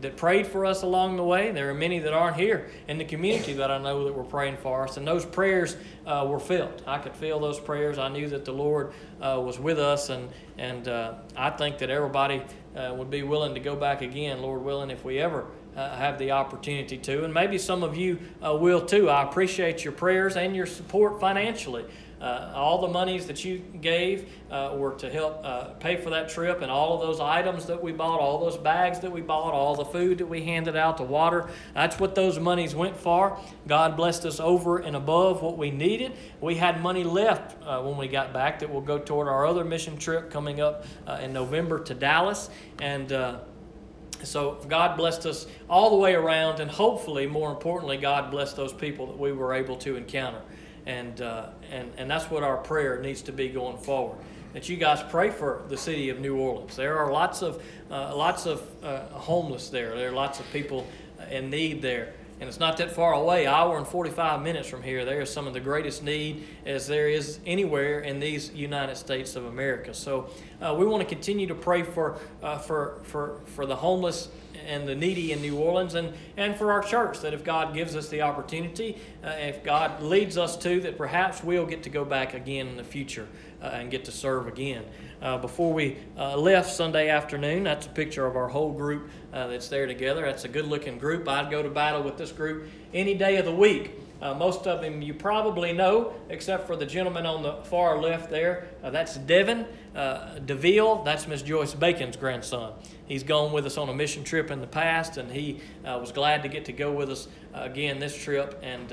[0.00, 1.50] that prayed for us along the way.
[1.50, 4.58] There are many that aren't here in the community that I know that were praying
[4.58, 5.76] for us, and those prayers
[6.06, 6.82] uh, were felt.
[6.86, 7.98] I could feel those prayers.
[7.98, 10.28] I knew that the Lord uh, was with us, and
[10.58, 12.42] and uh, I think that everybody
[12.76, 15.46] uh, would be willing to go back again, Lord willing, if we ever.
[15.76, 18.16] Uh, have the opportunity to, and maybe some of you
[18.46, 19.10] uh, will too.
[19.10, 21.84] I appreciate your prayers and your support financially.
[22.24, 26.26] Uh, all the monies that you gave uh, were to help uh, pay for that
[26.26, 29.52] trip, and all of those items that we bought, all those bags that we bought,
[29.52, 31.50] all the food that we handed out, the water.
[31.74, 33.38] That's what those monies went for.
[33.66, 36.12] God blessed us over and above what we needed.
[36.40, 39.62] We had money left uh, when we got back that will go toward our other
[39.62, 42.48] mission trip coming up uh, in November to Dallas,
[42.80, 43.12] and.
[43.12, 43.40] Uh,
[44.22, 48.72] so God blessed us all the way around, and hopefully, more importantly, God blessed those
[48.72, 50.40] people that we were able to encounter
[50.86, 54.18] and uh, and and that's what our prayer needs to be going forward.
[54.52, 56.76] That you guys pray for the city of New Orleans.
[56.76, 59.96] There are lots of uh, lots of uh, homeless there.
[59.96, 60.86] There are lots of people
[61.30, 63.46] in need there, and it's not that far away.
[63.46, 65.04] Hour and forty five minutes from here.
[65.04, 69.34] There is some of the greatest need as there is anywhere in these United States
[69.36, 69.92] of America.
[69.92, 70.28] So
[70.60, 74.28] uh, we want to continue to pray for uh, for for for the homeless
[74.66, 77.96] and the needy in New Orleans and, and for our church that if God gives
[77.96, 82.04] us the opportunity, uh, if God leads us to, that perhaps we'll get to go
[82.04, 83.28] back again in the future
[83.62, 84.84] uh, and get to serve again.
[85.22, 89.46] Uh, before we uh, left Sunday afternoon, that's a picture of our whole group uh,
[89.46, 90.22] that's there together.
[90.22, 91.28] That's a good looking group.
[91.28, 93.92] I'd go to battle with this group any day of the week.
[94.24, 98.30] Uh, most of them you probably know, except for the gentleman on the far left
[98.30, 98.68] there.
[98.82, 101.02] Uh, that's Devin uh, DeVille.
[101.04, 102.72] That's Miss Joyce Bacon's grandson.
[103.04, 106.10] He's gone with us on a mission trip in the past, and he uh, was
[106.10, 108.58] glad to get to go with us uh, again this trip.
[108.62, 108.88] And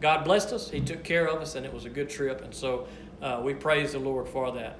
[0.00, 0.70] God blessed us.
[0.70, 2.40] He took care of us, and it was a good trip.
[2.42, 2.86] And so
[3.42, 4.78] we praise the Lord for that.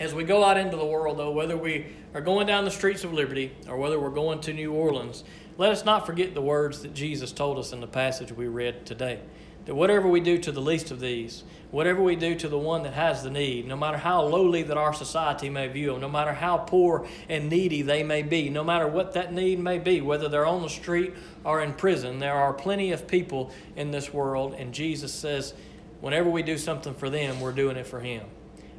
[0.00, 3.04] As we go out into the world, though, whether we are going down the streets
[3.04, 5.22] of liberty or whether we're going to New Orleans,
[5.58, 8.86] let us not forget the words that Jesus told us in the passage we read
[8.86, 9.20] today.
[9.66, 12.82] That whatever we do to the least of these, whatever we do to the one
[12.82, 16.08] that has the need, no matter how lowly that our society may view them, no
[16.08, 20.00] matter how poor and needy they may be, no matter what that need may be,
[20.00, 24.12] whether they're on the street or in prison, there are plenty of people in this
[24.12, 25.54] world, and Jesus says,
[26.00, 28.24] whenever we do something for them, we're doing it for Him.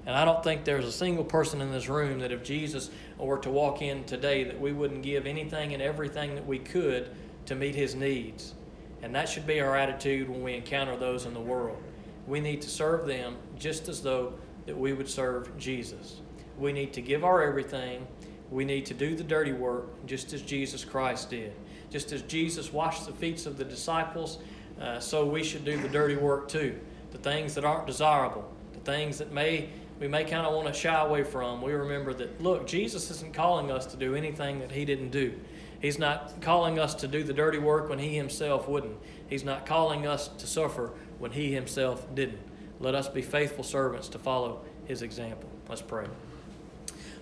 [0.05, 3.37] And I don't think there's a single person in this room that if Jesus were
[3.39, 7.09] to walk in today, that we wouldn't give anything and everything that we could
[7.45, 8.53] to meet his needs.
[9.01, 11.81] And that should be our attitude when we encounter those in the world.
[12.27, 14.33] We need to serve them just as though
[14.65, 16.21] that we would serve Jesus.
[16.57, 18.07] We need to give our everything.
[18.49, 21.53] We need to do the dirty work just as Jesus Christ did.
[21.89, 24.39] Just as Jesus washed the feet of the disciples,
[24.81, 26.79] uh, so we should do the dirty work too.
[27.11, 29.69] The things that aren't desirable, the things that may
[29.99, 33.33] we may kind of want to shy away from, we remember that, look, Jesus isn't
[33.33, 35.33] calling us to do anything that he didn't do.
[35.81, 38.97] He's not calling us to do the dirty work when he himself wouldn't.
[39.27, 42.39] He's not calling us to suffer when he himself didn't.
[42.79, 45.49] Let us be faithful servants to follow his example.
[45.69, 46.05] Let's pray.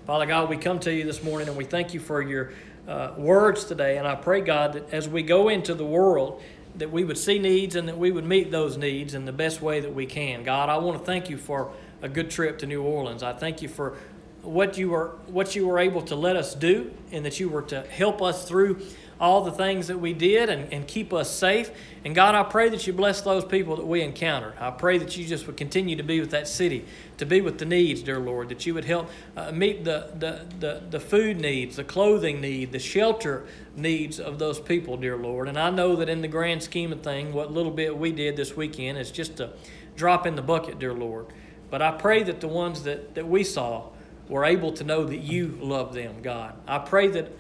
[0.06, 2.54] Father God, we come to you this morning and we thank you for your
[2.88, 3.98] uh, words today.
[3.98, 6.42] And I pray, God, that as we go into the world,
[6.76, 9.62] that we would see needs and that we would meet those needs in the best
[9.62, 10.44] way that we can.
[10.44, 13.24] God, I want to thank you for a good trip to New Orleans.
[13.24, 13.98] I thank you for
[14.42, 17.62] what you were what you were able to let us do and that you were
[17.62, 18.82] to help us through
[19.22, 21.70] all the things that we did and, and keep us safe.
[22.04, 24.56] And God, I pray that you bless those people that we encountered.
[24.60, 26.86] I pray that you just would continue to be with that city,
[27.20, 30.48] to be with the needs, dear Lord, that you would help uh, meet the, the,
[30.60, 33.46] the, the food needs, the clothing need, the shelter
[33.76, 35.48] needs of those people, dear Lord.
[35.48, 38.36] And I know that in the grand scheme of things, what little bit we did
[38.36, 39.54] this weekend is just a
[39.96, 41.28] drop in the bucket, dear Lord.
[41.70, 43.90] But I pray that the ones that, that we saw
[44.28, 46.56] were able to know that you love them, God.
[46.68, 47.32] I pray that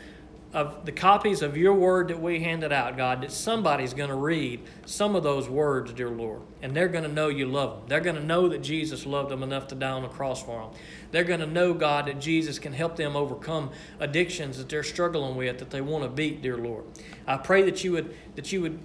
[0.53, 4.15] of the copies of your word that we handed out, God, that somebody's going to
[4.15, 7.83] read some of those words, dear Lord, and they're going to know you love them.
[7.87, 10.61] They're going to know that Jesus loved them enough to die on the cross for
[10.61, 10.79] them.
[11.11, 15.35] They're going to know, God, that Jesus can help them overcome addictions that they're struggling
[15.37, 16.83] with, that they want to beat, dear Lord.
[17.25, 18.79] I pray that you would that you would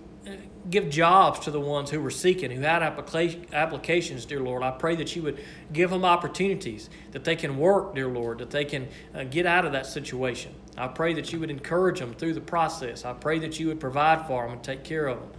[0.68, 4.62] give jobs to the ones who were seeking, who had applications, dear Lord.
[4.62, 8.50] I pray that you would give them opportunities, that they can work, dear Lord, that
[8.50, 10.54] they can uh, get out of that situation.
[10.76, 13.04] I pray that you would encourage them through the process.
[13.04, 15.30] I pray that you would provide for them and take care of them.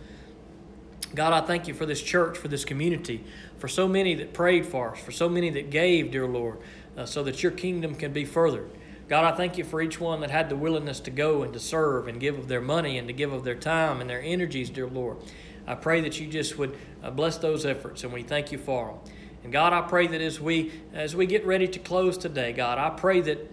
[1.13, 3.23] God, I thank you for this church, for this community,
[3.57, 6.57] for so many that prayed for us, for so many that gave, dear Lord,
[6.97, 8.69] uh, so that your kingdom can be furthered.
[9.07, 11.59] God, I thank you for each one that had the willingness to go and to
[11.59, 14.69] serve and give of their money and to give of their time and their energies,
[14.69, 15.17] dear Lord.
[15.65, 18.87] I pray that you just would uh, bless those efforts, and we thank you for
[18.87, 19.13] them.
[19.43, 22.77] And God, I pray that as we as we get ready to close today, God,
[22.77, 23.49] I pray that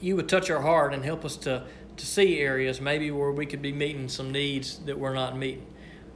[0.00, 1.64] you would touch our heart and help us to
[1.96, 5.66] to see areas maybe where we could be meeting some needs that we're not meeting.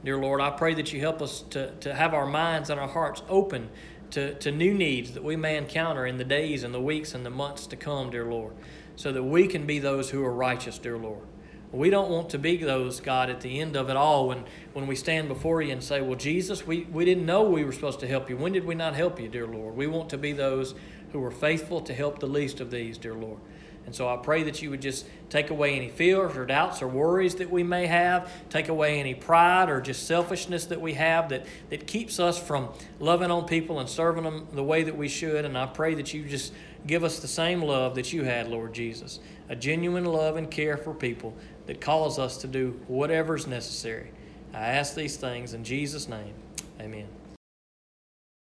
[0.03, 2.87] Dear Lord, I pray that you help us to, to have our minds and our
[2.87, 3.69] hearts open
[4.11, 7.25] to, to new needs that we may encounter in the days and the weeks and
[7.25, 8.53] the months to come, dear Lord,
[8.95, 11.23] so that we can be those who are righteous, dear Lord.
[11.71, 14.87] We don't want to be those, God, at the end of it all when, when
[14.87, 17.99] we stand before you and say, Well, Jesus, we, we didn't know we were supposed
[17.99, 18.37] to help you.
[18.37, 19.75] When did we not help you, dear Lord?
[19.75, 20.75] We want to be those
[21.11, 23.39] who are faithful to help the least of these, dear Lord.
[23.87, 26.87] And so I pray that you would just take away any fears or doubts or
[26.87, 31.29] worries that we may have, take away any pride or just selfishness that we have
[31.29, 32.69] that, that keeps us from
[32.99, 35.45] loving on people and serving them the way that we should.
[35.45, 36.53] And I pray that you just
[36.85, 39.19] give us the same love that you had, Lord Jesus
[39.49, 41.33] a genuine love and care for people
[41.65, 44.11] that calls us to do whatever is necessary.
[44.53, 46.33] I ask these things in Jesus' name.
[46.79, 47.16] Amen.